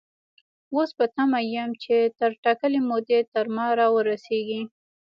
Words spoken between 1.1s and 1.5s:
تمه